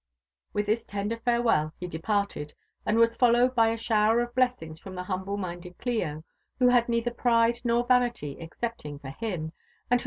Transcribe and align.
With 0.51 0.65
this 0.65 0.83
tender 0.83 1.17
farewell 1.19 1.75
he 1.79 1.85
departed, 1.85 2.55
and 2.87 2.97
was 2.97 3.15
followed 3.15 3.53
by 3.53 3.67
a 3.69 3.75
shaw^ 3.77 4.09
Qf 4.09 4.33
hiessiogs 4.33 4.81
frooi 4.81 4.95
tbehupiblc 5.05 5.39
punded 5.39 5.77
Qio, 5.77 6.23
who 6.57 6.69
had 6.69 6.87
peither 6.87 7.15
pride 7.15 7.59
nor 7.63 7.85
vauily 7.85 8.41
exceptjiug 8.41 8.95
(or 9.05 9.11
hicn^ 9.11 9.51
ao/d 9.51 9.53
who. 9.91 9.97